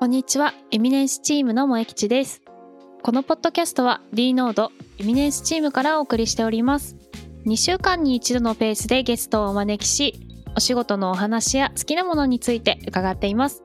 [0.00, 2.40] こんにちは、エミネンスチームの萌吉です。
[3.02, 6.96] このポッドキャストは D ノードエミネンスチームからお送りしております。
[7.44, 10.14] 2週間に一度のペースでゲストをお招きし、
[10.56, 13.62] お仕事のお話や好きなものについて伺っています。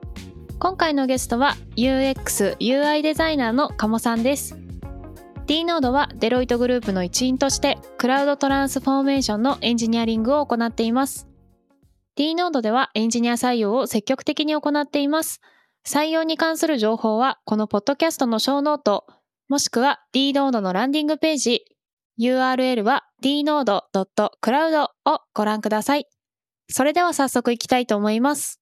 [0.58, 4.58] 今回のゲストは UX、UI デザイナーの鴨さんです。
[5.46, 11.28] D ノードはデロイトグループの一員としてクラウドトランスフォーメーションのエンジニアリングを行っています。
[12.14, 15.40] D ノードではエンジニア採用を積極的に行っています。
[15.86, 19.06] 採用に関する情報はこのポッドキャストのショーノート、
[19.48, 21.64] もしくは D ノードのランディングページ、
[22.18, 26.06] URL は dnode.cloud をご覧ください。
[26.68, 28.60] それでは早速いきたいと思います。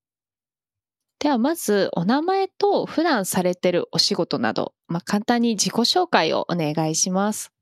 [1.19, 7.55] ではまずお名前と普段されてるお仕事など、まあ、簡単に自己紹介をお願いします。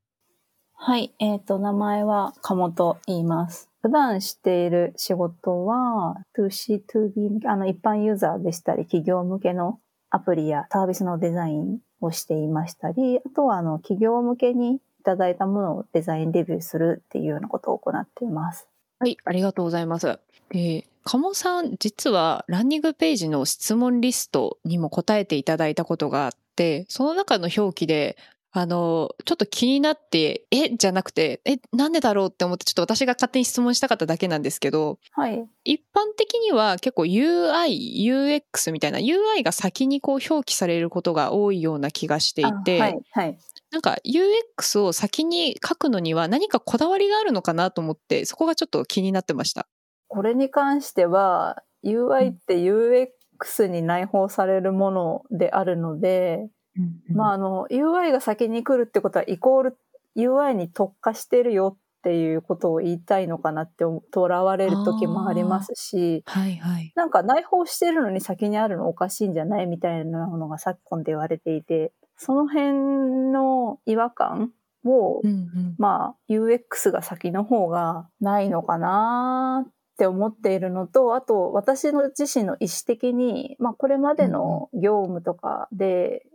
[0.75, 3.72] はい、えっ、と、名前は鴨と言います。
[3.83, 18.69] 普段している仕事は、 toC toB、あの、一般ユーザーでしたり、企業向けのアプリやサービスのデザインをしていましたり、あとは、あの、企業向けにいただいたものをデザインレビューするっていうようなことを行っています。
[19.01, 20.21] はい、ありがとうございます。
[20.51, 28.17] で、鴨さん、実はランニングページの質問リストにも答えていただいたことがあって、その中の表記で、
[28.55, 35.43] あの、ちょっと気になって、え、じゃなくて、え、なんでだろうって思って、ちょっと私が勝手に質問したかっただけなんですけど、はい。
[35.65, 43.39] 一般的には結構 UI、UX みたいな UI が先にこう表記されることが多いような気がしていて、あはい、はい。
[43.71, 49.67] なんか UX を先に書くのには何かこだわりがあるのかなと思って、そこがちょっと気になってました。
[50.09, 56.51] これに関しては、UI って UX に内包されるものであるので、
[57.09, 59.79] まあ、あの、UI が先に来るってことは、イコール
[60.17, 66.93] UI に特化してるよっていうことを言いたいのかなってとらわれる時もありますし、はいはい。
[66.97, 74.51] なんか内包してるのに先にあるのおかしいんじゃないみたいなのが昨今で言われていて、その辺の違和感
[74.85, 86.27] を、うんうん、まあ、UX が先の方がないのかなって思っているのと、あと私の自身の意思的に、まあこれまでの業務とかで、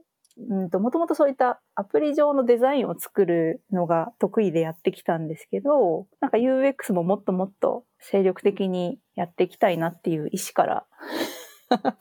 [0.50, 10.86] うんと、もともとそういったアプリ上のデザインを作るのが得意でやってきたんですけど、なんか UX ももっともっと精力的にやっていきたいなっていう意思から、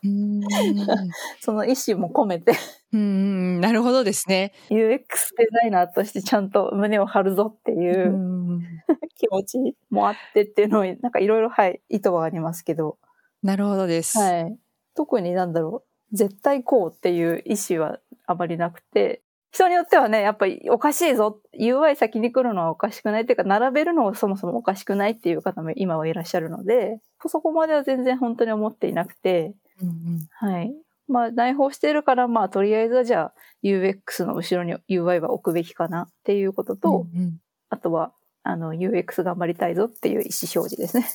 [0.05, 0.43] うん
[1.41, 2.53] その意思も込めて
[2.93, 4.53] うん、なるほどですね。
[4.71, 4.99] UX
[5.37, 8.17] デザイナーとしてちゃんと胸を張るぞっていうう
[8.59, 8.61] ん
[9.17, 12.99] 気持ちもあってっていうのを、なんかいろいろ、はい、意図はありますけど、
[13.43, 14.19] なるほどです。
[14.19, 14.59] はい。
[14.95, 19.23] 特になんだろう、絶対こうっていう意思はあまりなくて、
[19.53, 30.75] 人によってはね、やっぱりおかしいぞ、UI 先に来るのはおかしくないっていうか、並べるのはそもそもおかしくないっていう方も今はいらっしゃるので、そこまでは全然本当に思っていなくて、うんうんはい。
[31.09, 38.13] まあ、内包してるから、まあ、とりあえずはじゃあ、UX の後ろに UI は置くべきかなっていうことと、うんうんあとは、
[38.45, 41.07] あの、UX 頑張りたいぞっていう意思表示ですね。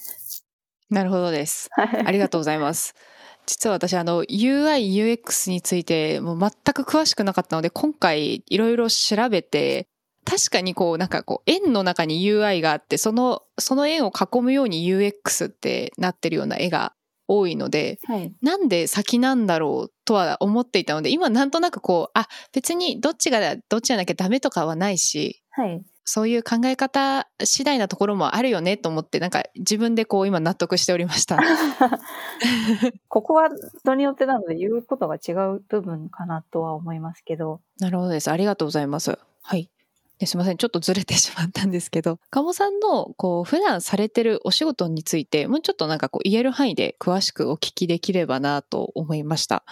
[0.89, 1.69] なるほどです。
[1.71, 2.05] はい。
[2.05, 2.93] ありがとうございます。
[3.45, 9.87] 実は私、あの、UI、UX について、もう全く詳しくなかったので、今回いろいろ調べて、
[10.25, 16.93] 確かにこう、なんかこう、円の中に UI があって、その、その円を囲むように UX ってなってるような絵が
[17.27, 18.33] 多いので、はい。
[18.41, 25.83] なんで先なんだろうとは思っていたので、今なんとなくこう、あ、別にどっちがどっちじゃなきゃダメとかはないし、はい。
[26.13, 31.39] そういう考え方次第なところもあるよねと思って、なんか自分でこう今納得しておりました。
[33.07, 33.47] ここは
[33.79, 37.61] 人によってなので言うことが違う部分かなとは思いますけど。
[37.79, 38.29] なるほどです。
[38.29, 39.17] ありがとうございます。
[39.41, 39.69] はい。
[40.19, 40.57] ですみません。
[40.57, 49.63] ちょっとずれてしまったんですけど、 鴨さんのこう普段されてるお仕事について、もうちょっとなんかこう言える範囲で詳しくお聞きできればなと思いました。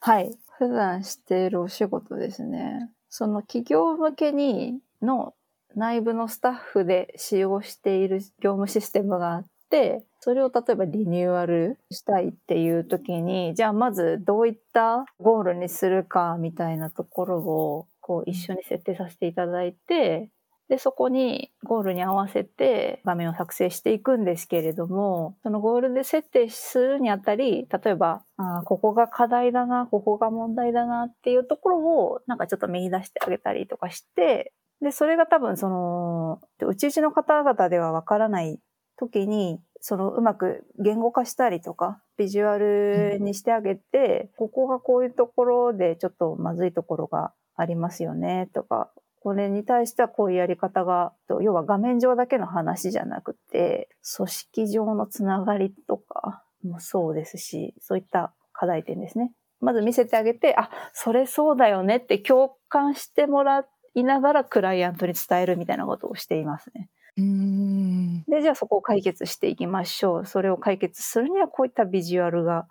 [0.00, 0.36] はい。
[0.58, 2.90] 普段しているお仕事ですね。
[3.10, 5.34] その企業向けにの
[5.76, 20.30] 内部のスタッフで使用している業務システムがあって、それを例えばリニューアルしたいっていう時に、じゃあまずどういったゴールにするかみたいなところをこう一緒に設定させていただいて、
[20.68, 38.58] で、そこにゴールに合わせて画面を作成していくんですけれども、そのゴールで設定するにあたり、例えば、あここが課題だな、ここが問題だなっていうところをなんかちょっと見出してあげたりとかして、で、それが多分その、うちうちの方々ではわからない
[38.96, 48.90] 時に、そのうまく言語化したりとか、ビジュアルにしてあげて、ここがこういうところでちょっとまずいところがありますよね、とか、
[49.20, 59.32] これに対してはこういうやり方が、要は画面上だけの話じゃなくて、組織上のつながりとかもそうですし、そういった課題点ですね。
[59.60, 66.88] まず見せてあげて、あ、それそうだよねって共感してもらっていながらクライアントに伝えるみたいなことをしていますね。
[67.16, 70.26] うんで、じゃあそこを解決していきましょう。
[70.26, 72.66] それを解決するにはこういったビジュアルが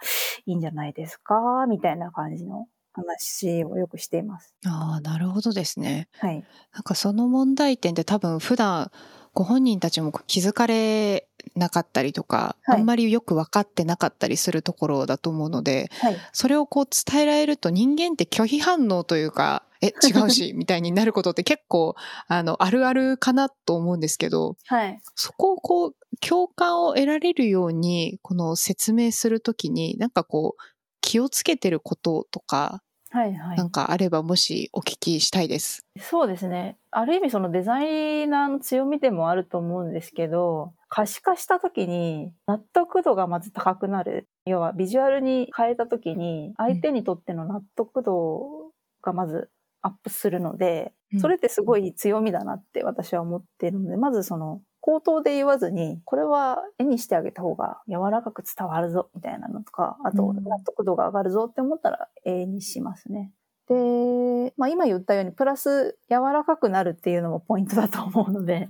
[0.46, 1.66] いいんじゃないですか？
[1.70, 4.54] みたいな感じの話をよくしています。
[4.66, 6.10] ああなるほどですね。
[6.20, 6.44] はい。
[6.74, 8.92] なんかその問題点って多分普段
[9.34, 16.18] ご本人たちも気づかれなかったりとか、はいあんまりよく分かってなかったりするところだと思うのではい。
[16.34, 21.95] それをこう伝えられると人間って拒否反応というかえ 違うしみたいになることって結構
[22.27, 25.00] あのあるあるかなと思うんですけどはい。
[25.15, 30.62] そこをこう共感を得られるようにこの説明するときになんかこう
[31.01, 33.33] 気をつけてることとかはい。
[33.35, 33.69] はいなん。
[33.69, 35.86] かあればもしお聞きしたいです。
[36.00, 36.77] そうですね。
[36.89, 44.27] ある意味そのデザイナーの強みでもあると思うんですけど、可視化した時に納得度がまず高くなる。
[44.45, 48.71] 要はビジュアルに変えた時に相手にとっての納得度
[49.03, 49.51] がまず
[49.83, 51.19] アップするので、うん。
[51.19, 60.44] それってすごい強みだなって私は思っているので、まずその口頭で言わずに、これは絵にしてあげた方が柔らかく伝わるぞみたいなのとか、あとうん。
[60.44, 63.31] 納得度が上がるぞって思ったら絵にしますね。
[63.69, 68.69] で、まあ今言ったように、プラス柔らかくなるっていうのもポイントだと思うので、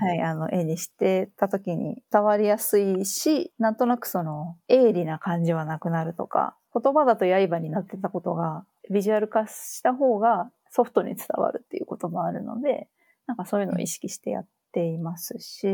[0.00, 12.88] はい、あの、絵にしてた時に伝わりやすいし、なんとなくその、鋭利な感じはなくなるとか、言葉だと刃になってたことが、ビジュアル化した方がソフトに伝わるっていうこともあるので、
[13.26, 15.66] なんかそういうのを意識してやっていますし、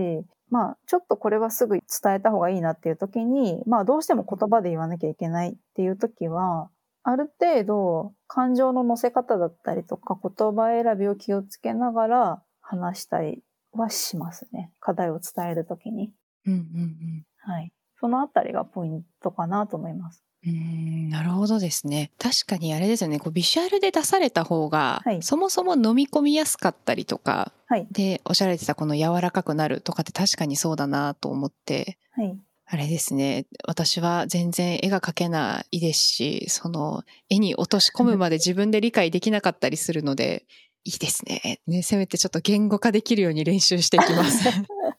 [0.51, 6.71] まあ、ちょっとこれはすぐ伝えた方がいいなっていう時に、まあ、どうしても言葉で言わなきゃいけないっていう時は、
[7.03, 13.43] ある程度感情の乗せ方だったりとか言葉選びを気をつけながら話したり
[13.73, 14.73] はしますね。
[14.81, 16.13] 課題を伝えるときに。
[16.47, 17.73] うんうんうんはい。
[18.01, 20.23] そのあたりがポイントかなと思います。
[20.49, 22.11] うーんなるほどですね。
[22.19, 23.19] 確かにあれですよね。
[23.19, 27.87] こうビジュアルで出された方が、はいそもそも飲み込みやすかったりとか、はい。
[27.91, 32.39] で、おっしゃられてたこの柔らかくなるとかって確かにそうだなと思って、はい。
[32.71, 33.47] あれですね。
[33.67, 40.45] 私は全然絵が描けないですし、その絵に落とし込むまで 自分で理解できなかったりするので、
[40.85, 41.61] いいですね。
[41.67, 44.45] ね、せめてちょっと言語化できるように練習していきます。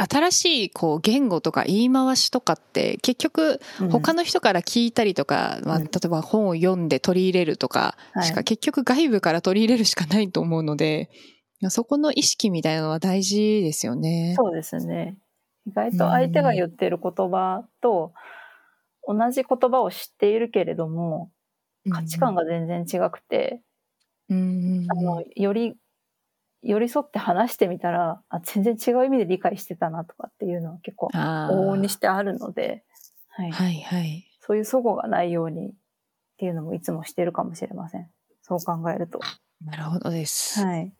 [0.00, 3.60] 新しいこう言語とか言い回しとかって結局
[3.90, 5.84] 他の、の人から聞いたりとか、まあ、うん。
[5.84, 8.32] 例えば本を読んで取り入れるとかしはい。
[8.32, 11.10] か結局外部から取り入れるしかないと思うので、
[11.68, 14.34] そこの意識みたいなのは大事ですよね。
[14.36, 15.16] そうですね。
[15.66, 18.12] 意外と相手が言ってる言葉と
[19.06, 21.30] 同じ言葉を知っているけれども、
[21.90, 23.62] 価値観が全然違くて、
[24.30, 25.74] あの、より、
[26.62, 32.84] 寄り添って話してみたら、あ、全然違う意味で理解してたなとかっていうのは結構あー往々にしてあるので、
[33.28, 33.52] はい。
[33.52, 34.24] はいはい。
[34.40, 35.72] そういう齟齬がないようにっ
[36.38, 38.08] ていうのもいつもしてるかもしれません。
[38.42, 39.20] そう考えると。
[39.64, 40.60] なるほどです。
[40.64, 40.92] はい。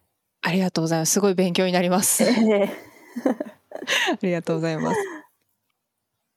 [0.43, 1.13] ありがとうございます。
[1.13, 2.25] すごい勉強になります。
[2.25, 2.69] あえ
[4.23, 5.18] りがとうございます。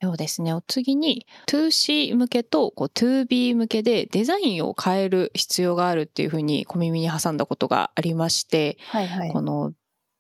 [0.04, 0.54] そうですね。
[0.54, 9.42] お次に 2C 向けとこう 2B 向けでデザインを変える必要があるっていうふうに小耳に挟んだことがありまして、はいはいこ。
[9.42, 9.74] の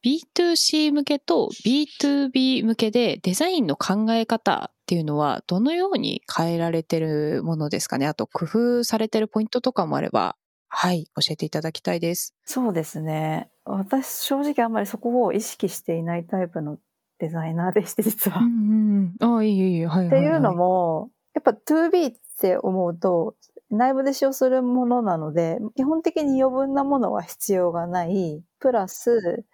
[0.03, 8.07] B2C 向けと B2B 向けでデザインの考え方っていうのはどのように変えられてるものですかね？
[8.07, 10.37] あと工夫されてるポイントとかもあれば、
[10.69, 12.35] はい、教えていただきたいです。
[12.45, 13.49] そうですね。
[13.63, 16.77] 私正直あんまりそこを意識していないタイプの
[17.21, 18.39] デザイナーでして実は。
[18.39, 19.33] うんうんうん。
[19.33, 20.07] ああ、いいいいはい、はい。
[20.07, 23.35] っていうのも、やっぱ 2B って思うと、
[23.69, 29.45] 内部で使用するものなので、基本的に余分なものは必要がない、プラス、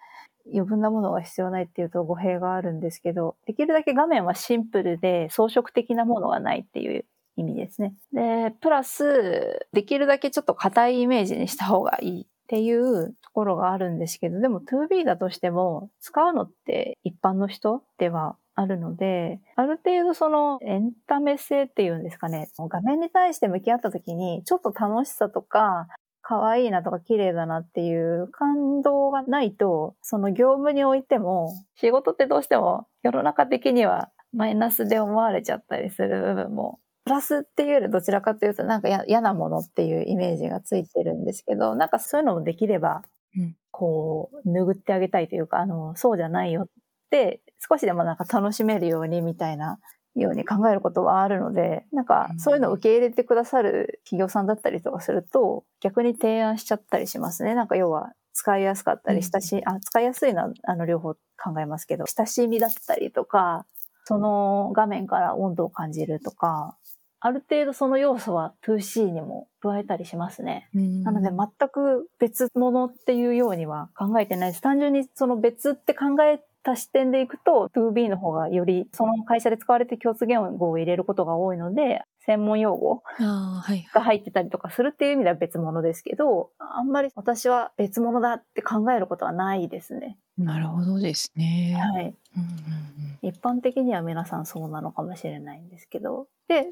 [0.54, 7.06] 余分なものが必要ないっていうと語弊があるんですけど、できるだけ画面はシンプルで装飾的なものがないっていう
[7.36, 7.94] 意味ですね。
[8.14, 25.88] で、プラス、できるだけちょっと硬いイメージにした方がいいっていうところがあるんですけど、でも 2B だとしても使うのって一般の人ではあるので、ある程度そのエンタメ性っていうんですかね、画面に対して向き合った時にちょっと楽しさとか、
[26.22, 43.04] 可愛いなとか綺麗だなっていう感動がないと、その業務においても、仕事ってどうしても世の中的にはマイナスで思われちゃったりする部分も、プラスっていうよりどちらかというとなんかや嫌なものっていうイメージがついてるんですけど、なんかそういうのもできれば
[43.36, 46.68] うん、こう、拭ってあげたいというか、あの、そうじゃないよっ
[47.12, 49.80] て、少しでもなんか楽しめるようにみたいな
[50.16, 57.56] ように考えることはあるので、なんかうんそういうのを受け入れてくださる企業さんだったりとかすると、逆に提案しちゃったりしますね。
[57.56, 63.66] なんか要は使いやすかったり、うん親しい、あ、使いやすいのはあの両方考えますけど、親しみだったりとか、
[64.06, 66.78] その画面から温度を感じるとか、
[67.20, 70.70] ある程度その要素は 2C にも加えたりしますね。
[70.76, 74.62] うんなので全く別物っていうようには考えてないです。
[74.62, 83.02] 単純にその別って考えた視点でいくと 2B の方がよりその会社で使われてる共通言語を入れることが多いので、専門用語。
[83.20, 90.18] が入ってたりとかするっていう意味では別物ですけど、あんまり私は別物だって考えることはないですね。
[90.38, 91.78] なるほどですね。
[91.80, 92.04] はい。
[92.04, 92.88] うんうん
[93.24, 96.28] 一般的には皆さんそうなのかもしれないんですけど。
[96.48, 96.70] で、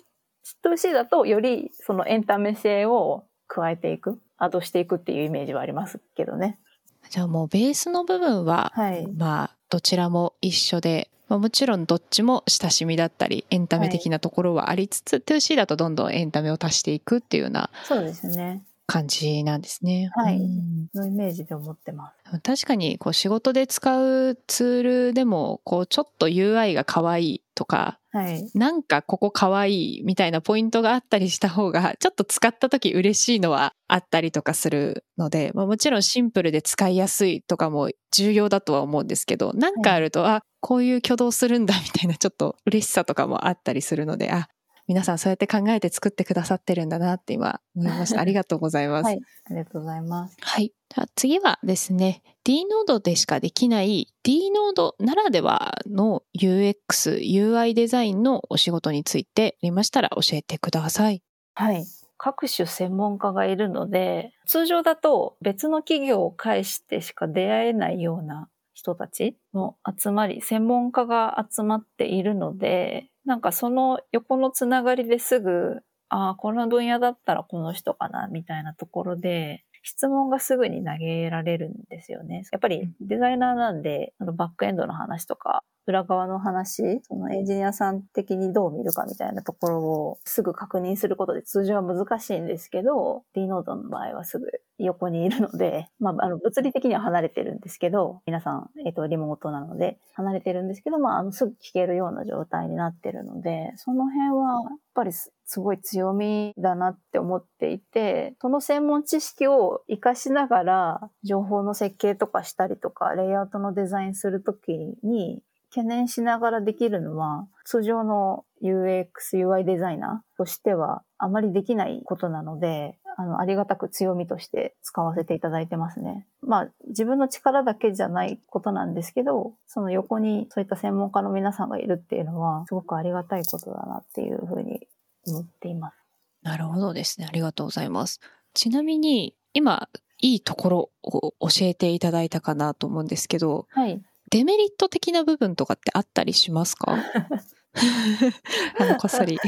[0.63, 6.59] 2C だとよりそのエンタメ性を加えていく、アドしていくっていうイメージはありますけどね。
[6.59, 6.65] うん
[7.09, 9.07] じゃあもうベースの部分は、はい。
[9.07, 18.63] まあどちらも一緒で、まあ、もちろんどっちも親しみだったりエンタメ的なところはありつつ、2C だとどんどんエンタメを足していくっていうようなそうですね。
[18.87, 20.09] 感じなんですね。
[20.15, 22.39] はいうんのイメージで思ってます。
[22.41, 28.49] 確かにこう仕事で使うツールでもこうちょっと UI が可愛いとかはい。
[28.53, 44.47] なんかここ可愛いみたいなポイントがあったりした方がちょっと使った時嬉しいのはあったりとかするので、まあ、もちろんシンプルで使いやすいとかも重要だとは思うんですけどなんかあると、あこういう挙動するんだみたいなちょっと嬉しさとかもあったりするのであ
[44.87, 48.21] 皆さんそうやって考えて作ってくださってるんだなって今思いました。
[48.21, 49.05] ありがとうございます。
[49.05, 49.21] はい。
[49.45, 50.37] ありがとうございます。
[50.41, 50.73] はい。
[50.89, 61.23] じゃあ次はですね、D ノードでしかできない D ノードならではの UX、UI デザインのお仕事についてありましたら教えてください。
[61.55, 61.83] はい。
[62.17, 82.43] 各種専門家がいるので、通常だと別の企業を介してしか出会えないような人たちの集まり、専門家が集まっているので、なんかその横のつながりですぐ、ああ、この分野だったらこの人かな、みたいなところで、質問がすぐに投げられるんですよね。
[82.51, 114.71] やっぱりデザイナーなんで、あのバックエンドの話とか、裏側の話、そのエンジニアさん的にどう見るかみたいなところをすぐ確認することで通常は難しいんですけど、D ノードの場合はすぐ横にいるので、 まあ、あの、物理的には離れてるんですけど、皆さん、えっ、と、リモートなので、離れてるんですけど、まあ、あの、すぐ聞けるような状態になってるので、その辺は、やっぱりすすごい強みだなって思っていて、その専門知識を活かしながら、情報の設計とかしたりとか、レイアウトのデザインするとき
[115.03, 126.27] に、懸念しながらできるのは、通常の UX、UI デザイナーとしてはあまりできないことなので、あの、ありがたく強みとして使わせていただいてますね。
[126.41, 134.87] まあ、自分の力だけじゃないことなんですけど、その横にそういった専門家の皆さんがいるっていうのは、すごくありがたいことだなっていうふうに
[135.27, 135.95] 思っています。
[136.43, 137.27] なるほどですね。
[137.27, 138.19] ありがとうございます。
[138.53, 144.01] ちなみに、今、いいところを教えていただいたかなと思うんですけど、はい。
[144.35, 146.91] デメリット的な部分とかってあったりしますか？
[148.79, 149.43] あの、こっそり、 こ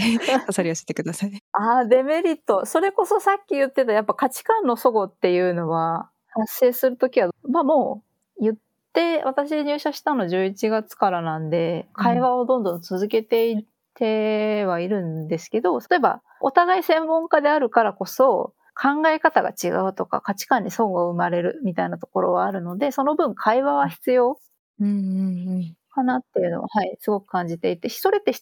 [0.49, 1.43] っそり教えてください。
[1.51, 2.65] ああ、デメリット。
[2.65, 8.01] それこそさっき言ってたやっぱ価値観の齟齬っていうのは発生するときは、まあも
[8.39, 8.55] う言っ
[8.93, 24.39] て、私入社したの11月からなんで、会話をどんどん続けていってはいるんですけど、例えばお互い専門家であるからこそ、考え方が違うとか価値観に相互生まれるみたいなところはあるので、その分会話は必要
[24.79, 25.77] うんうんうん。
[25.97, 28.33] かなっていうのは、はい、すごく感じていて、それって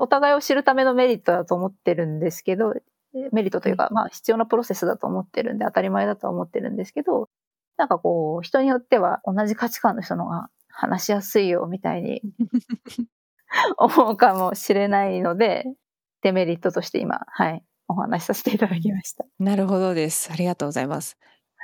[0.00, 2.74] お互いを知るためのメリットだと思ってるんですけど、
[3.32, 7.28] メリットというか、まあ必要なプロセスだと思ってるんで、当たり前だと思ってるんですけど、
[7.76, 12.22] なんかこう、人によっては同じ価値観の人の方が話しやすいよ、みたいに
[13.78, 15.64] 思うかもしれないので、
[16.22, 19.24] デメリットとして今、はい、お話しさせていただきました。
[19.38, 20.32] なるほどです。
[20.32, 21.16] ありがとうございます。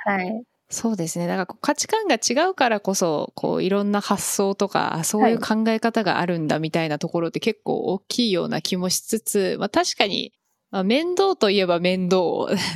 [0.05, 0.43] はい。
[0.71, 1.27] そうですね。
[1.27, 10.33] だから価値観が違うからこそ、こういろんな発想とか、あそういう考え方があるんだみたいなところって結構大きいような気もしつつ、まあ確かに、
[10.71, 12.21] まあ、面倒といえば面倒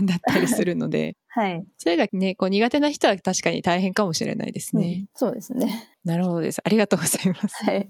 [0.03, 1.65] だったりするので、はい。
[1.77, 4.85] それがね、こう苦手な人は確かに大変かもしれないですね。
[4.85, 5.89] うんそうですね。
[6.03, 6.61] なるほどです。
[6.63, 7.63] ありがとうございます。
[7.63, 7.89] はい。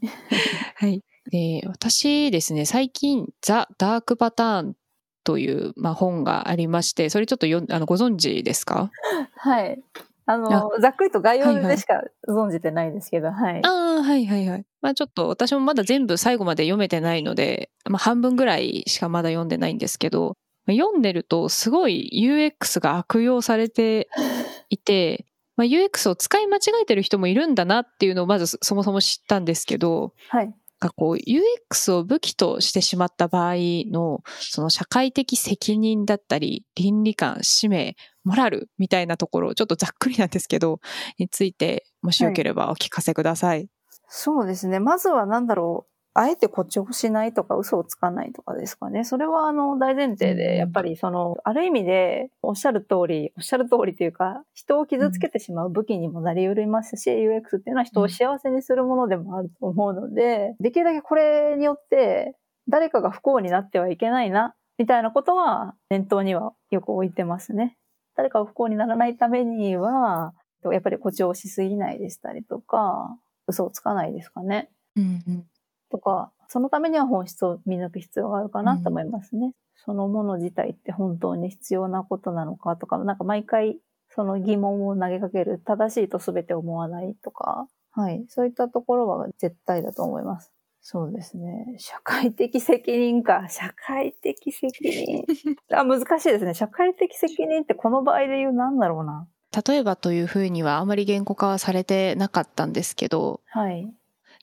[0.75, 1.03] はい。
[1.31, 4.75] で、私ですね、最近、ザ・ダークパターン
[5.25, 8.91] という、まあ、本がありまして、それちょっとよんあのご存知ですか？
[9.36, 9.82] はい。
[10.27, 13.62] あの、ざっくりと概要でしか存じてないですけど、はい。
[13.63, 14.65] ああ、はいはいはい。
[14.82, 24.08] まあちょっと私もまだ全部最後まで読めてないので、まあ半分ぐらいしかまだ読んでないんですけど、まあ読んでるとすごい UX が悪用されて
[24.70, 25.25] いて、
[25.58, 30.53] まあ、UX を使い間違えてる人もいるんだなっていうのをまずそもそも知ったんですけど、はい。
[30.88, 33.56] かこう UX を武器としてしまった場合
[33.92, 40.80] のその社会的責任だったり倫理観、使命、モラルみたいなところ、ちょっとざっくりなんですけど、
[41.18, 43.68] についてもしよければお聞かせください。
[44.08, 44.80] そうですね。
[44.80, 45.95] まずは何だろう。
[46.17, 49.03] あえて誇張しないとか嘘をつかないとかですかね。
[49.03, 62.38] それはあの大前提で、やっぱりその、ある意味でおっしゃる通り、おっしゃる通りというか、人を傷つけてしまう武器にもなり得ますし、UX っていうのは人を幸せにするものでもあると思うので、できるだけこれによって
[62.69, 67.75] 誰かが不幸になってはいけないな、みたいなことは念頭にはよく置いてますね。
[68.15, 73.17] 誰かが不幸にならないためには、やっぱり誇張しすぎないでしたりとか、
[73.48, 74.69] 嘘をつかないですかね。
[74.95, 75.45] うんうん
[75.89, 79.48] とか、そのためには本質を見抜く必要があるかなと思いますね。
[79.48, 83.77] うん、そのもの自体って本当に必要なことなのかとか、なんか毎回
[84.10, 88.25] その疑問を投げかける、正しいと全て思わないとか、はい。
[88.27, 90.51] そういったところは絶対だと思います。
[90.82, 91.75] そうですね。
[91.80, 93.48] 社会的責任か。
[93.50, 95.25] 社会的責任。
[95.74, 96.54] あ、難しいですね。
[96.54, 99.27] 社会的責任ってこの場合で言う何だろうな。
[99.68, 103.92] 例えばというふうにはあまり言語化はされてなかったんですけど、はい。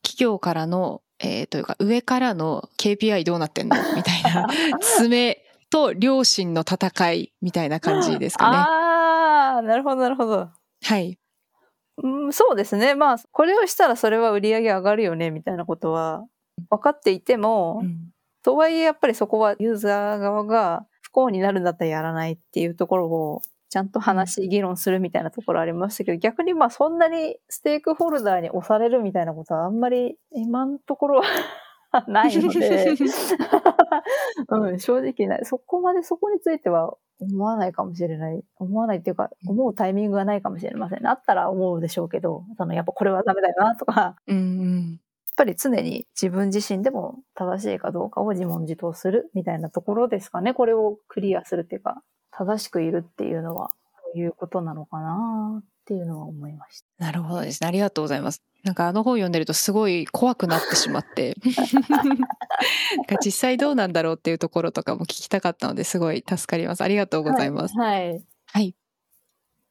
[0.02, 3.76] 企業からのえー、というか上からの KPI どうなってんの？
[3.94, 4.48] みたいな
[4.80, 8.56] 爪と両親の戦いみたいな感じですかね。
[8.56, 10.50] ああ、なるほどなるほど。
[10.82, 11.18] はい。
[12.02, 12.94] うん、そうですね。
[12.94, 16.24] まあ、これをしたらそれは売り上げ上がるよね、みたいなことは
[16.70, 18.10] 分かっていても、うん、
[18.42, 31.22] とはいえやっぱりそこはユーザー側が不幸になるんだったらやらないっていうところをちゃんと話、議論するみたいなところありましたけど、逆にまあそんなにステークホルダーに押されるみたいなことはあんまり今のところ
[31.90, 32.92] は ないので
[34.50, 35.44] うん、正直ない。
[35.46, 38.44] そこまでそこについては思わないかもしれない。
[38.58, 41.06] 思わないっていうか、思うタイミングがないかもしれません。
[41.06, 44.98] あったら思うでしょうけど、そのやっぱこれはダメだよなとか、うんうん、やっ
[45.34, 50.52] ぱり常に自分自身でも正しいかどうかを自問自答するみたいなところですかね。
[50.52, 52.02] これをクリアするっていうか、
[52.32, 53.70] 正しくいるっていうのは、
[54.14, 57.04] そういうことなのかなっていうのは思いました。
[57.04, 57.68] なるほどですね。
[57.68, 58.42] ありがとうございます。
[58.62, 61.34] なんかあの本読んでるとすごい怖くなってしまって
[63.24, 66.82] 実際どうなんだろうっていうところとかも聞きたかったのですごい助かります。
[66.82, 67.76] ありがとうございます。
[67.76, 68.10] はい。
[68.10, 68.22] はい。
[68.46, 68.74] はい、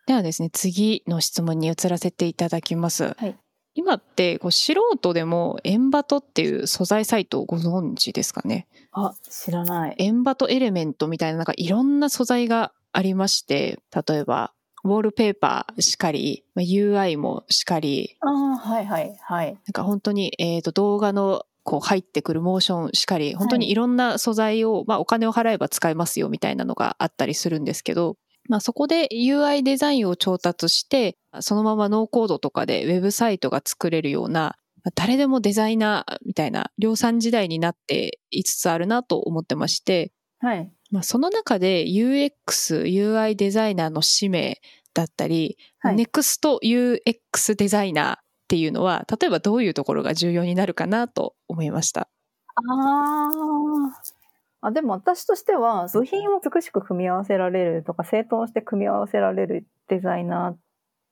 [0.08, 3.16] ではですね、次の質問に移らせていただきます。
[3.18, 3.38] はい、
[3.74, 8.68] 今ってこう素人でもエンバトっていう素材サイトをご存知ですかね？
[8.92, 9.96] あ、知らない。
[9.98, 14.52] エンバトエレメントみたいななんかいろんな素材がありまして、例えば
[14.84, 18.18] ウォールペーパーしかり、UI もしかり。
[18.20, 19.54] ああ、はいはいはい。
[19.54, 28.18] なんか本当に、えっ、ー、と動画のこう入ってくるモーションしかり、本当にいろんな素材を、はい、まあお金を払えば使えますよみたいなのがあったりするんですけど、
[28.50, 34.56] まあそこで UI デザインを調達して、そのままノーコードとかでウェブサイトが作れるような、
[34.96, 40.72] 誰でもデザイナーみたいな量産時代になっていつつあるなと思ってまして、はい。
[40.90, 44.60] まあその中で UX、UI デザイナーの使命
[44.94, 52.10] だったり、はい、NEXT UX デザイナーっていうのは、例えばどういうところが重要になるかなと思いました。
[52.56, 54.21] ああ。
[54.62, 60.60] あでも私としては部品を美しく組み合わせられるとか整頓して組み合わせられるデザイナーっ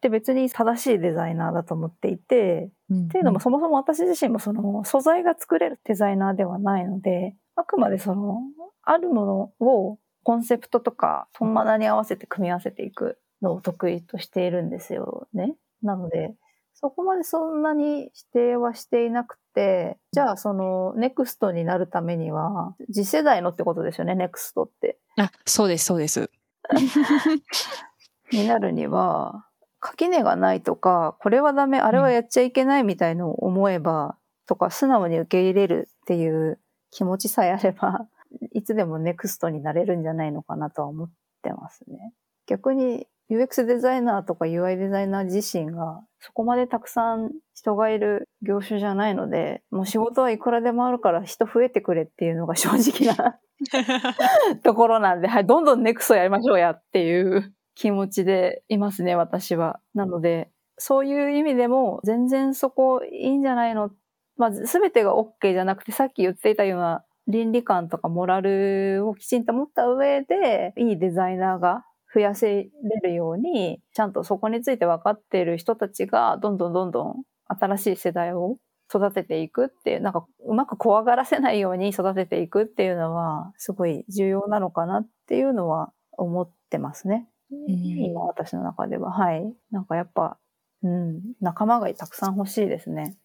[0.02, 8.40] て別に正しいデザイナーだと思っていて、うんうん、っていうのもそもそも私自身もその素材が作れるデザイナーではないので、あくまでその
[8.84, 9.26] あるも
[9.60, 15.56] のをコンセプトとか本マナに合わせて組み合わせていくのを得意としているんですよね。
[15.82, 16.36] なので、
[16.82, 24.98] そこまでそんなに指定はしていなくて、じゃあそのネクストになるためには、次世代のってことですよね、ネクストって。
[25.18, 26.32] あ、そうです、そうです。
[28.32, 29.46] になるには、
[29.82, 36.62] 垣根がないとか、これはダメ、あれはやっちゃいけないみたいのを思えば、とか、素直に受け入れるっていう
[36.92, 38.08] 気持ちさえあれば、
[38.54, 41.12] いつでもネクストになれるんじゃないのかなとは思っ
[41.42, 42.14] てますね。
[42.46, 53.40] 逆に UX デザイナーとか UI デザイナー自身がそこまでたくさん人がいる業種じゃないので、もう仕事はいくらでもあるから人増えてくれっていうのが 正直な
[54.64, 59.80] ところなんで、はい、どんどんネクストやりましょうやっていう気持ちでいますね、私は。
[59.94, 63.92] なので、そういう意味でも全然そこいいんじゃないの
[64.38, 72.70] まあ、全てが OK じゃなくて、さっき言っていたような倫理観とかモラルをきちんと持った上で、いいデザイナーが増やせれ
[73.04, 78.58] るように、ちゃんとそこについて分かっている人たちが、どんどんどんどん新しい世代を
[78.94, 87.28] 育てていくっていう、なんかうまく怖がらせないように育てていくっていうのは、すごい重要なのかなっていうのは思ってますね。
[87.52, 89.12] 今私の中では。
[89.12, 89.54] はい。
[89.72, 90.38] なんかやっぱ、
[90.82, 93.18] うん、仲間がたくさん欲しいですね。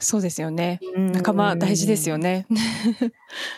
[0.00, 0.80] そうですよね。
[1.12, 2.46] 仲間大事ですよね。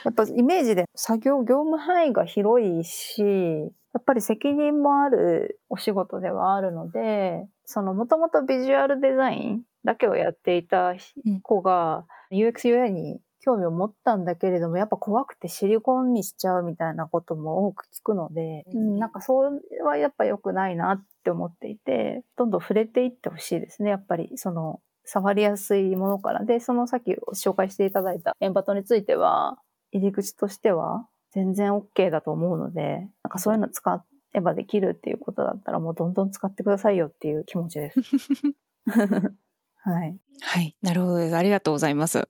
[0.05, 10.95] やっぱイメージで作業、業務範囲が広いし、やっぱり責任もあるお仕事ではあるので、そのもともとビジュアルデザインだけをやっていた
[11.43, 23.91] 子が UX UI に興味を持ったんだけれども、やっぱ怖くてシリコンにしちゃうみたいなことも多く聞くので、うん、なんかそれはやっぱ良くないなって思っていて、どんどん触れていってほしいですね。
[23.91, 26.45] やっぱりその触りやすいものから。
[26.45, 29.59] で、そのさっき紹介していただいたエンバトについては、
[29.93, 38.01] 入り口としては全然 OK だと思うので、なんかそういうの使えばできるっていうことだったらもうどんどん使ってくださいよっていう気持ちです。
[39.85, 40.17] はい。
[40.41, 40.77] はい。
[40.81, 41.37] なるほど。
[41.37, 42.29] ありがとうございます。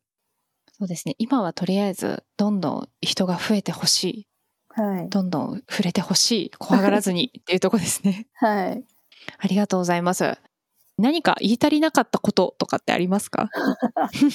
[0.72, 1.14] そうですね。
[1.18, 4.28] 今はとりあえず、どんどん人が増えてほしい。
[4.68, 5.08] はい。
[5.10, 6.50] どんどん触れてほしい。
[6.58, 8.26] 怖がらずにっていうとこですね。
[8.34, 8.84] はい。
[9.38, 10.38] ありがとうございます。
[10.98, 13.48] 何か言い足りなかったこととかってありますか？
[14.22, 14.26] い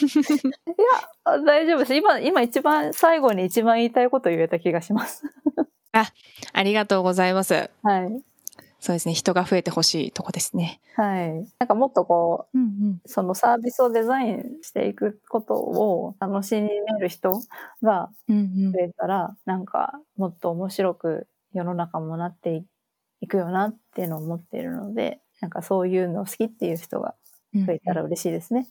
[1.26, 1.96] や、大丈夫です。
[1.96, 5.24] 今、今一番最後に一番言いたいこと言えた気がします。
[5.94, 6.12] あ、
[6.54, 7.70] ありがとうございます。
[7.84, 8.22] はい。
[8.80, 9.14] そうですね。
[9.16, 10.80] 人が増えてほしいとこですね。
[10.96, 11.48] はい。
[11.60, 17.42] なんかもっとこう、うんうん、そのサービスをデザインしていくことを楽しめる人
[17.82, 18.36] が増
[18.80, 22.64] えたら、うんうん、なんかもっと面白く世の中もなって
[23.22, 27.16] いくよなっていうのを思っているので、なんかそういうの好きっていう人が
[27.54, 28.68] 増えたら嬉しいですね。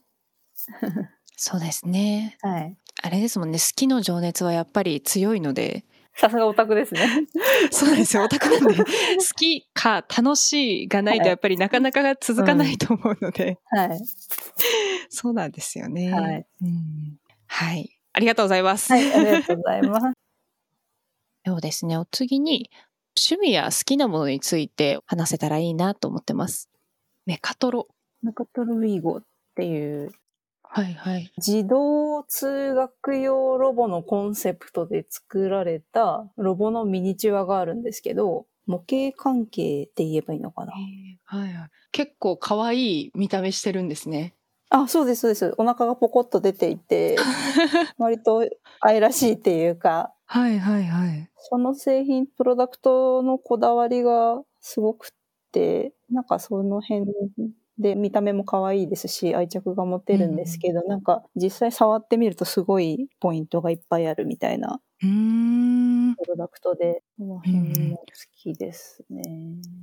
[0.81, 2.37] うんうん、そうですね。
[2.41, 2.77] はい。
[3.03, 3.59] あれですもんね。
[3.59, 5.85] 好きの情熱はやっぱり強いので、
[6.17, 7.27] さすがオタクですね。
[7.69, 8.23] そうですよ。
[8.23, 8.83] オタクなんで、 好
[9.35, 13.59] きか楽しいがないとやっぱりなかなか続かないと思うので。
[13.65, 13.99] はい。
[15.09, 16.11] そうなんですよね。
[16.11, 17.19] はい、うん。
[17.45, 17.99] はい。
[18.13, 18.91] ありがとうございます。
[18.91, 20.17] はい、ありがとうございます。
[21.45, 21.97] そうですね。
[21.97, 22.71] お次に、
[23.17, 26.69] 趣味や好きなものについて話せたらいいなと思ってます。
[27.25, 27.87] メカトロ。
[28.23, 29.23] メカトロウィーゴっ
[29.55, 30.11] ていう
[30.69, 31.31] はいはい。
[31.37, 40.73] 自動通学用ロボのコンセプトで作られたロボのミニチュアがあるんですけど、模型関係って言えばいいのかな？
[41.25, 41.69] はいはい。
[41.91, 44.35] 結構可愛い見た目してるんですね。
[44.69, 45.53] あ、そうです、そうです。
[45.57, 47.15] お腹がポコッと出ていて、
[47.97, 48.47] 割と
[48.81, 50.13] 愛らしいっていうか。
[50.29, 51.29] はいはいはい。
[51.37, 55.13] その製品、プロダクトのこだわりがすごく
[55.53, 57.05] て、なんかその辺
[57.77, 64.81] で、見た目も可愛いですし、愛着が持てるんですけど、うん、なんか実際触ってみるとすごいポイントがいっぱいあるみたいな。
[64.99, 65.05] プ
[66.27, 68.03] ロダクトで、この辺も好
[68.35, 69.21] きですね。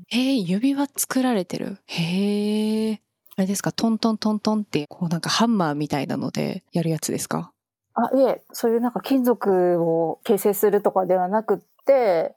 [0.09, 1.79] へえ、指輪作られてる？
[1.87, 3.01] へえ。
[3.37, 7.54] あれですか、トントントントンって、こうなんかハンマーみたいなのでやるやつですか？
[7.95, 11.63] あ、いえ、そういうなんか金属を形成するとかではなく、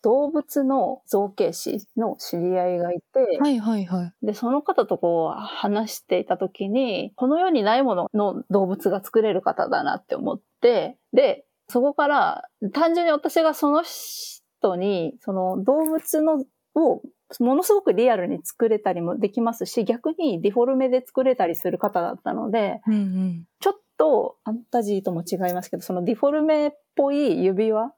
[0.04, 4.26] 動物の造形師の知り合いがいて、はいはいはい。
[4.26, 12.44] で、その方とこう話していた時に、この世にないものの動物が作れる方だなって思って、で、そこから
[12.74, 16.44] 単純に私がその人に、その動物の
[16.76, 17.02] を
[17.40, 27.92] ものすごくリアルに作れたりもできますし、逆にディフォルメで作れたりする方だったので、うんうん、ちょっとファンタジーとも違いますけど、そのディフォルメっぽい指輪が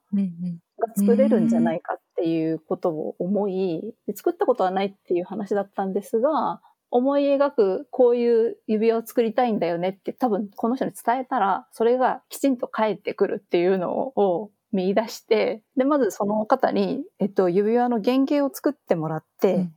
[0.96, 19.70] 作れるんじゃないかっていうことを思い、作ったことはないっていう話だったんですが、思い描くこういう指輪を作りたいんだよねって多分この人に伝えたら、それがきちんと返ってくるっていうのを見出して、で、まずその方に、えっと、指輪の原型を作ってもらって、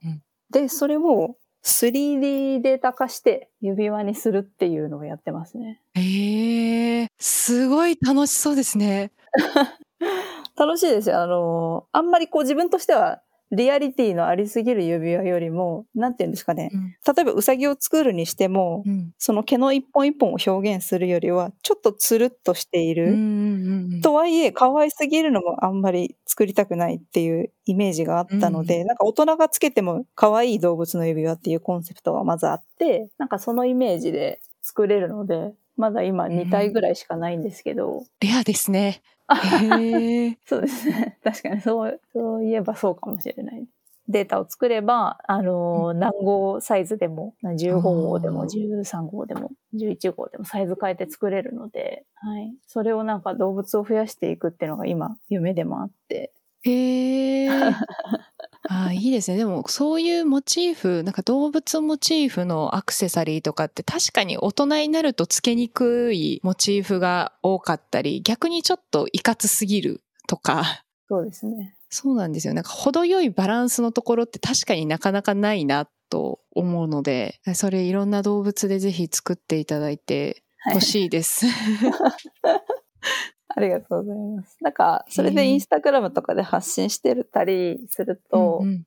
[0.51, 5.81] で、それを 3D データ化して指輪にするっていうのをやってますね。
[5.95, 9.13] ええー、すごい楽しそうですね。
[10.57, 11.21] 楽しいですよ。
[11.21, 16.71] あの、あんまりこう自分としてはリアリティのありすぎる指輪よりも、なんて言うんですかね。
[16.73, 23.15] うん、例えばうさぎを作るにしても、うん、その毛の一本一本を表現するよりは、ちょっとつるっとしている。
[24.03, 38.05] とはいえ、可愛すぎるのもあんまり作りたくないっていうイメージがあったので、うん、なんか大人がつけても可愛い動物の指輪っていうコンセプトがまずあって、なんかそのイメージで作れるので、まだ今2体ぐらいしかないんですけど。
[38.21, 39.03] レアですね。
[39.31, 41.19] へ そうですね。
[41.25, 43.67] 確かにそう、そういえばそうかもしれない。
[44.09, 52.53] データを作れば、あの、何号サイズでも、15号でも13号でも11号でもサイズ変えて作れるので、はい。
[52.67, 56.33] それをなんか動物を増やしていくっていうのが今、夢でもあって。
[56.65, 57.75] へー。
[58.69, 59.37] ああ、いいですね。
[59.37, 70.85] でも、そういうモチーフ、なんか動物モチーフのアクセサリーとかって確かに大人になるとつけにくいモチーフが多かったり、逆にちょっといかつすぎるとか。
[71.09, 71.77] そうですね。
[71.89, 72.55] そうなんですよ。
[72.55, 81.47] なんか程よいバランスのところって確かになかなかないなと思うので、それいろんな動物でぜひ作っていただいてほしいです。
[81.47, 82.09] は
[82.49, 84.57] いありがとうございます。
[84.61, 88.87] なんか、それでインスタグラムとかで発信してたりすると、うんうん、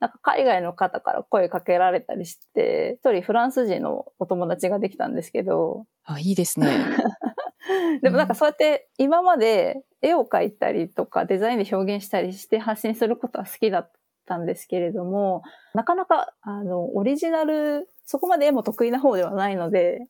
[0.00, 5.86] なんか海外の方から声かけられたりして、一人フランス人のお友達ができたんですけど。
[6.04, 6.68] あ、いいですね。
[8.02, 13.92] でもなんかそうやって今まで絵を描いたりとかデザインで表現したりして発信することは好きだっ
[14.26, 15.42] たんですけれども、
[15.74, 20.06] なかなかあのオリジナル、そこまで絵も得意な方ではないので、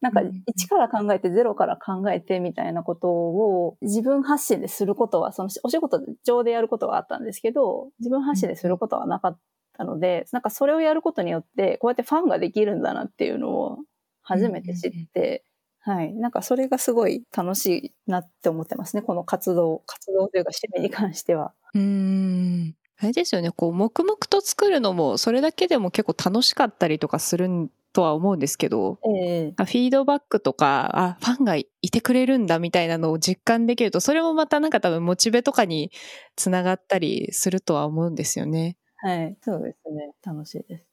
[0.00, 9.38] なんか一から考えてゼロから考えてみたいなことを自分発信ですることは、そのお仕事上でやることがあったんですけど、自分発信ですることはなかっ
[9.76, 13.78] たので、なんかそれをやることによってこうやってファンができるんだなっていうのを
[14.22, 15.44] 初めて知って、
[15.80, 16.12] はい。
[16.14, 17.66] なんかそれがすごい楽し
[18.06, 19.02] いなって思ってますね。
[19.02, 21.54] この活動、活動というか趣味に関しては。
[21.74, 22.74] うん。
[22.98, 23.50] あれですよね。
[23.52, 27.48] こう、黙々と作るのも、それだけでも結構楽しかったりとかする
[27.96, 35.90] とは思うんですけど、えー、フィードバックとか、あ、ファンがいてくれるんだみたいなのを実感できると、それもまたなんか多分モチベとかに
[36.36, 38.76] つながったりするとは思うんですよね。
[38.98, 39.38] はい。
[39.40, 40.12] そうですね。
[40.22, 40.84] 楽しいです。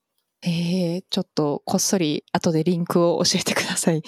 [0.44, 4.02] えー、ちょっとこっそり後でリンクを教えてください。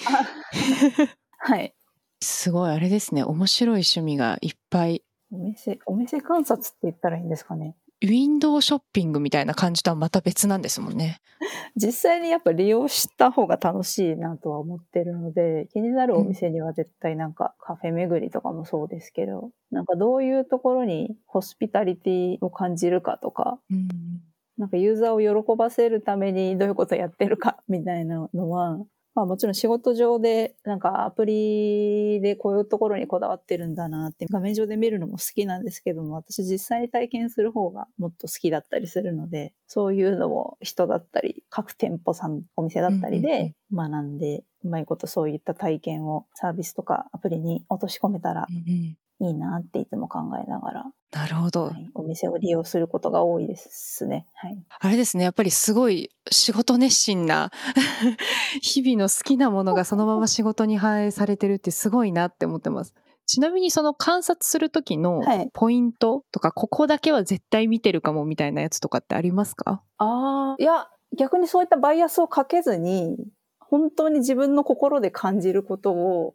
[1.36, 1.74] はい。
[2.22, 3.24] すごい、あれですね。
[3.24, 5.02] 面白い趣味がいっぱい。
[5.30, 7.76] お店、お店観察って言ったらいいんですかね。
[8.02, 11.20] ウィンドウショッピングみたいな感じとはまた別なんですもんね。
[11.76, 23.88] 実際にやっぱ利用した方が楽しいなとは思ってるので、気になるお店には絶対なんかカフェ巡りとかもそうですけど、なんかどういうところにホスピタリティを感じるかとか、うん、
[24.58, 28.78] なんかユーザーを喜ばせるためにどういうことをやってるかみたいなのは、
[29.16, 50.84] まあもちろん仕事上でなんかアプリでこういうところにこだわってるんだなって画面上で見るのも好きなんですけども、私実際に体験する方がもっと好きだったりするので、そういうのを人だったり、各店舗さん、お店だったりで学んで、うまいことそういった体験をサービスとかアプリに落とし込めたらいいなっていつも考えながら。
[51.12, 54.26] なるほど、はい、お店を利用することが多いですね。
[54.34, 54.58] はい。
[54.80, 55.24] あれですね。
[55.24, 57.50] やっぱりすごい仕事熱心な
[58.62, 62.94] 日々の好きなものがそのまま仕事に反映されてるってすごいなって思ってます。
[63.26, 65.20] ちなみにその観察する時の
[65.52, 69.82] ポイントとか、はい、ここだけは絶対見てるかもみたいなやつとかってありますか？
[69.98, 73.16] ああ、いや、逆にそういったバイアスをかけずに、
[73.58, 76.34] 本当に自分の心で感じることを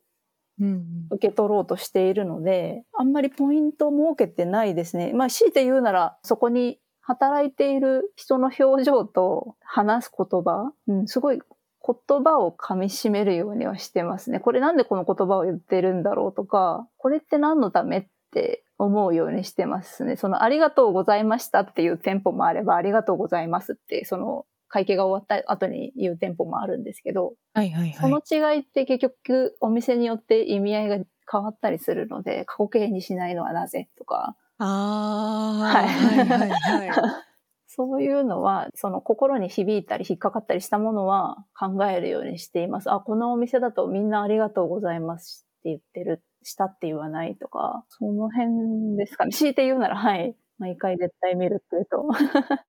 [1.12, 5.14] 受け取ろうとしているので、あんまりポイントを設けてないですね。
[5.14, 14.40] まあ、強いて言うなら、そこに働いている人の表情と話す言葉、うん、すごい言葉を噛み締めるようにはしてますね。
[14.40, 20.16] これなんでこの言葉を言ってるんだろうとか、これって何のためって思うようにしてますね。
[20.16, 28.22] そのありがとうございましたっていう店舗もあれば、ありがとうございますって、その会計が終わった後に言う店舗もあるんですけど、はいはいはい、その
[28.54, 34.38] 違いって結局お店によって意味合いが変わったりするので、過去形にしないのはなぜとか。
[34.60, 36.92] ああ、はいはいはい、はい。
[37.68, 42.92] そういうのは、その心に響いたり引っかかったりしたものは考えるようにしています。
[42.92, 49.32] あ、このお店だとみんなありがとうございますって言ってる、したって言わないとか、その辺ですかね。
[49.32, 50.36] 強いて言うなら、はい。
[50.62, 52.06] 毎回絶対見るっていうと。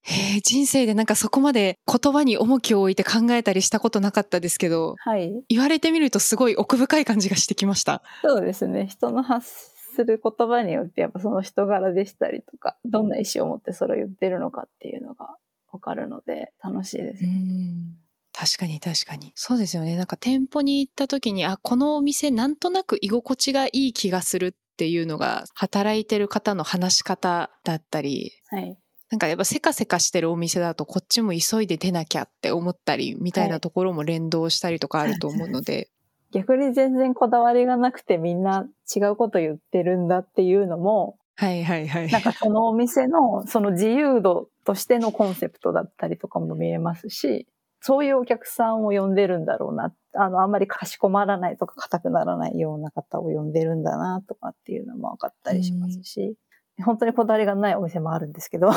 [0.00, 5.30] へえ、人生でなんかそこまで言葉に重きを置いて考えたりしたことなかったですけど、はい。
[5.50, 8.02] 言われてみるとすごい奥深い感じがしてきました。
[8.22, 8.86] そうですね。
[8.86, 9.46] 人の発
[9.94, 15.36] する言葉によってやっぱその人柄でしたりとか、どんな意思を持ってそれを言ってるのかっていうのが
[15.70, 17.24] わかるので楽しいです。
[17.24, 18.02] うん
[18.34, 19.32] 確かに確かに。
[19.34, 19.94] そうですよね。
[19.94, 28.76] なんか店舗に行った時に、あ、このお店なんとなく居心地がいい気がするっていうのが働いてる方の話し方だったり、はい、
[29.10, 35.72] なんかやっぱせかせかしてるお店だとこっちも急いで出なきゃって思ったりみたいなところも連動したりとかあると思うので。
[35.72, 35.88] はい
[36.32, 42.10] 逆に全然こだわりがなくてみんな違うこと言ってるんだっていうのも、はいはいはい。
[42.10, 47.46] なんかそのお店のその自由度としてのコンセプトだったりとかも見えますし、
[47.84, 49.92] そういうお客さんを呼んでるんだろうな。
[50.14, 56.36] あの、あんまりかしこまらないとか硬くならないような方を呼んでるんだなとかっていうのも分かったりしますし、
[56.84, 58.74] 本当にこだわりがないお店もあるんですけど、は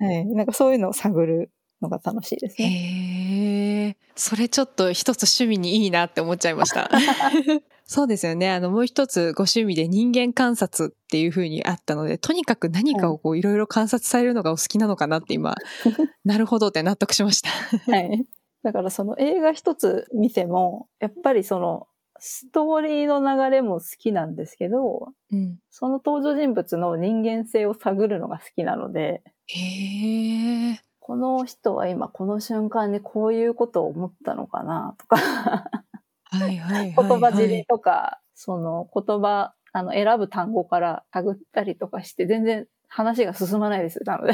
[0.00, 0.24] い。
[0.26, 1.50] なんかそういうのを探る
[1.82, 2.68] のが楽しいですね。
[2.68, 3.96] へえ。
[4.14, 6.90] それちょっと一つ趣味にいいなって思っちゃいました。
[7.84, 8.50] そうですよね。
[8.50, 15.54] あの、もう一つご趣味で人間観察っていう風にあったので、とにかく何かをこういろいろ観察されるのがお好きなのかなって今、
[16.24, 17.50] なるほどって納得しました。
[17.90, 18.24] はい。
[18.62, 35.16] だからその映画一つ見ても、やっぱりそのストーリーの流れも好きなんですけど、うん、その登場人物の人間性を探るのが好きなので、へこの人は今この瞬間にこういうことを思ったのかなとか
[36.32, 44.00] はいはい、言葉尻とか、その言葉、あの、選ぶ単語から探ったりとかして、全然話が進まないです。
[44.04, 44.32] なので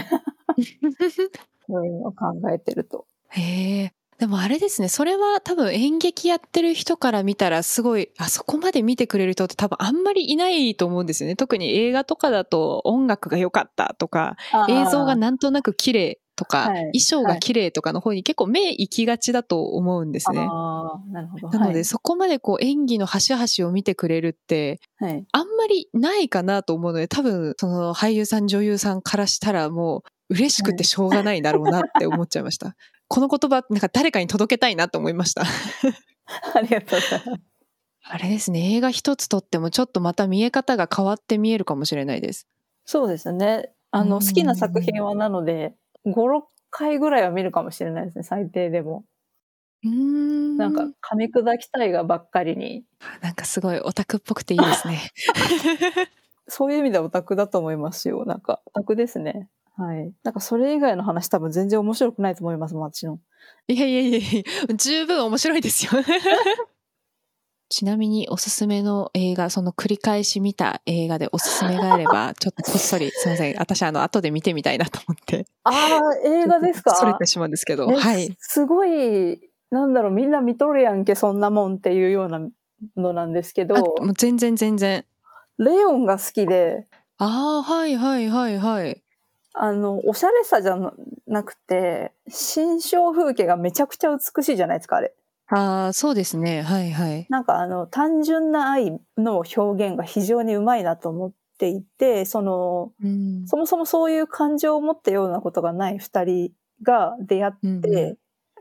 [1.66, 3.06] そういうのを考えてると。
[3.30, 3.92] へえ。
[4.18, 11.36] でもあれですね、それは多分演劇やってる人から見たらすごい、あそこまで見てくれる人って多分あんまりいないと思うんですよね。
[11.36, 14.36] 特に映画とかだと音楽が良かったとか、
[14.68, 20.46] 映像がなんとなく綺麗とか、はい、衣装が綺麗とかの方に結構目行きがちだと思うんですね。
[20.48, 21.48] あなるほど。
[21.50, 32.76] なので、そこまでこう演技の端々を見てくれるって、はい、あんまりないかなと思うので、多分その俳優さん女優さんからしたらもう嬉しくてしょうがないだろうなって思っちゃいました。
[33.08, 35.42] この言葉、なんか誰かに届けたいなと思いました。
[36.54, 37.42] ありがとうございます。
[38.10, 42.46] あれですね、映画一つとってもちょっとまた見え方が変わって見えるかもしれないです。
[42.84, 43.72] そうですね。
[43.90, 45.74] あの、好きな作品はなので、
[46.12, 49.04] 5、6回ぐらいは見るかもしれないですね、最低でも。
[49.84, 52.84] うんなんか噛み砕きたいがばっかりに。
[53.20, 55.12] なんかすごいオタクっぽくていいですね。
[56.48, 58.24] そういう意味ではオタクだと思いますよ。
[58.24, 59.48] なんかオタクですね。
[59.76, 60.12] はい。
[60.24, 63.20] なんかそれ以外の話多分全然面白くないと思います、私の。
[63.68, 66.02] いやいやいや、十分面白いですよ。
[67.70, 73.56] ちなみにおすすめの映画、その繰り返し見た映画でおすすめがあれば、 ちょっとこっそり、すみません。
[73.58, 75.44] 私あの、後で見てみたいなと思って。
[75.64, 76.94] ああ、映画ですか？
[76.94, 77.86] それてしまうんですけど。
[77.88, 78.34] はい。
[78.38, 82.40] すごい、なんだろう、みんな見とるやんけ、そんなもんっていうような
[82.96, 83.74] のなんですけど。
[83.74, 85.04] もう全然全然。
[85.58, 86.86] レオンが好きで。
[87.18, 89.02] ああ、はいはいはいはい。
[89.52, 90.78] あの、おしゃれさじゃ
[91.26, 95.12] なくて、新象風景がめちゃくちゃ美しいじゃないですか、あれ。
[95.50, 96.62] ああ、そうですね。
[96.62, 97.26] はいはい。
[97.30, 107.86] なんかあの、単純な愛の表現が非常にうまいなと思っていて、その、うん、そもそもそういう感情を持ったようなことがない二人が出会って、うんうん、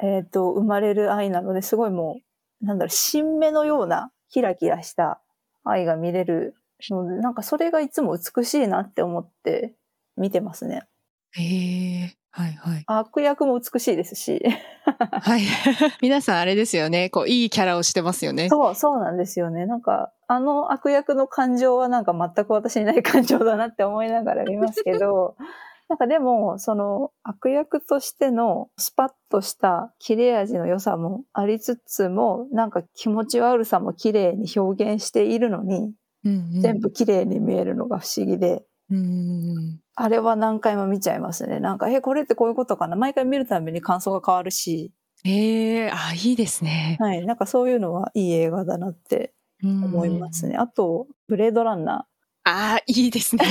[0.06, 2.22] えっ、ー、と、生まれる愛なので、すごいも
[2.62, 5.20] う、なんだろう、新芽のようなキラキラした
[5.66, 6.56] 愛が見れる
[6.90, 9.76] ので、なんかそれがいつも美しいなって思って
[10.16, 10.84] 見てますね。
[11.32, 12.17] へえ。
[12.32, 12.84] はいはい。
[12.86, 14.44] 悪役も美しいですし。
[15.12, 15.42] はい。
[16.02, 17.10] 皆さんあれですよね。
[17.10, 18.50] こう、いいキャラをしてますよね。
[18.50, 19.66] そう、そうなんですよね。
[19.66, 25.36] なんか、あの悪役の感情はなんか全く私にない感情だなって思いながら見ますけど、
[25.90, 35.94] なんかでも、その悪役としてのスパッとした切れ味の良さもありつつも、なんか気持ち悪さも綺麗に表現しているのに、
[36.26, 41.60] うんうん、全部綺麗に見えるのが不思議で、うんあれは何回も見ちゃいますね。
[41.60, 42.96] なんか、え、これってこういうことかな？
[42.96, 44.92] 毎回見るたびに感想が変わるし。
[45.26, 46.98] ええー、あ、いいですね。
[47.00, 47.26] はい。
[47.26, 49.34] なんかそういうのはいい映画だなって
[49.64, 50.56] 思いますね。
[50.56, 52.50] あと、ブレードランナー。
[52.50, 53.44] ああ、いいですね。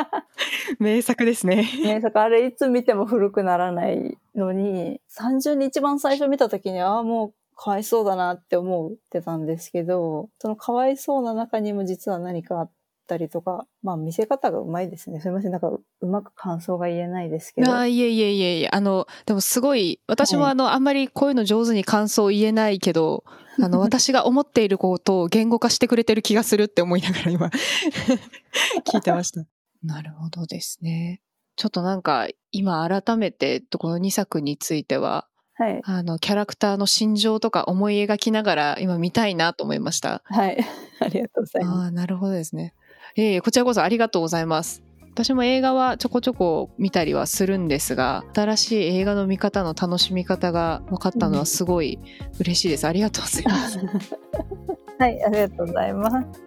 [0.78, 1.66] 名作ですね。
[1.82, 2.20] 名作。
[2.20, 12.74] あれいつ見ても古くならないのに、30に一番最初見た時に、ああ、もうかわいそうだなって思ってたんですけど、そのかわいそうな中にも実は何かあって、
[13.12, 15.20] ったりとか、まあ見せ方がうまいですね。
[15.20, 15.52] すみません。
[15.52, 17.74] なんかうまく感想が言えないですけど。
[17.74, 18.68] あいえいえいえいえ。
[18.72, 23.24] あの、でもすごい、私もあの、はい、あんまりこういうの上手に感想言えないけど、
[23.60, 27.50] あの、 私が思っていることを言語化してくれてる気がするって思いながら今
[28.84, 29.44] 聞いてました。
[29.82, 31.20] なるほどですね。
[31.56, 40.22] ちょっとなんか、今改めて、この2作については、はい、あの、キャラクターの心情とか思い描きながら今見たいなと思いました。
[40.24, 40.58] はい。
[41.00, 41.78] ありがとうございます。
[41.78, 42.74] ああ、なるほどですね。
[43.16, 44.82] えー、こちらこそありがとうございます。
[45.12, 51.98] 私も映画はちょこちょこ見たりはするんですが、新しい映画の見方の楽しみ方が分かったのはすごい
[52.40, 52.86] 嬉しいです。
[52.86, 53.78] ありがとうございます。
[54.98, 56.42] はい、ありがとうございます。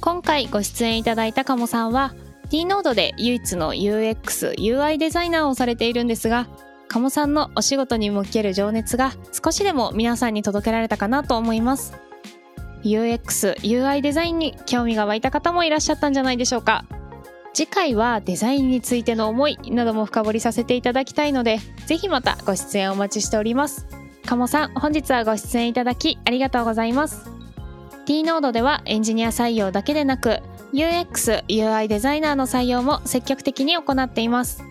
[0.00, 2.14] 今回ご出演いただいたカモさんは、
[2.48, 6.46] D ノードで唯一の UX、UI デザイナーをされているんですが、
[6.88, 12.05] カモさんのお仕事に向ける情熱が少しでも皆さんに届けられたかなと思います。
[12.86, 16.84] UX、UI デザインに興味が湧いた方もいらっしゃったんじゃないでしょうか。
[17.52, 23.86] 次回はデザインについての思いなども深掘りさせていただきたいので、ぜひまたご出演お待ちしております。
[24.24, 27.30] 鴨さん、本日はご出演いただきありがとうございます。
[28.04, 30.40] T ノードではエンジニア採用だけでなく、
[30.72, 34.62] UX、UI デザイナーの採用も積極的に行っています。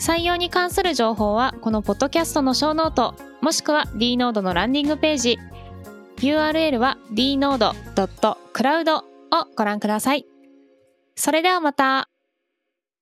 [0.00, 5.38] 採用に関する情報はこのポッドキャストのショーノート、もしくは D ノードのランディングページ、
[6.18, 9.02] URL は dnode.cloud を
[9.56, 10.26] ご覧ください。
[11.14, 12.08] それではまた。